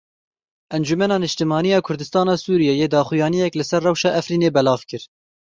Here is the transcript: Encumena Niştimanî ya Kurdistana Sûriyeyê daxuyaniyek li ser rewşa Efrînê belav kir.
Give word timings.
Encumena 0.77 1.15
Niştimanî 1.23 1.69
ya 1.73 1.79
Kurdistana 1.87 2.35
Sûriyeyê 2.45 2.87
daxuyaniyek 2.95 3.53
li 3.59 3.63
ser 3.69 3.81
rewşa 3.87 4.09
Efrînê 4.19 4.49
belav 4.55 4.81
kir. 4.89 5.01